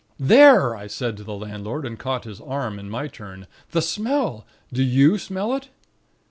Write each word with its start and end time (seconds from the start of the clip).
"'There!' 0.19 0.75
I 0.75 0.87
said 0.87 1.15
to 1.17 1.23
the 1.23 1.35
landlord, 1.35 1.85
and 1.85 1.99
caught 1.99 2.23
his 2.23 2.41
arm, 2.41 2.79
in 2.79 2.89
my 2.89 3.05
turn. 3.07 3.45
'The 3.69 3.83
Smell! 3.83 4.47
Do 4.73 4.81
you 4.81 5.19
smell 5.19 5.53
it?' 5.53 5.69